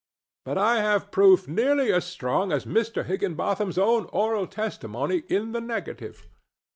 But 0.45 0.57
I 0.57 0.77
have 0.77 1.11
proof 1.11 1.47
nearly 1.47 1.93
as 1.93 2.05
strong 2.05 2.51
as 2.51 2.65
Mr. 2.65 3.05
Higginbotham's 3.05 3.77
own 3.77 4.05
oral 4.11 4.47
testimony 4.47 5.25
in 5.29 5.51
the 5.51 5.61
negative. 5.61 6.27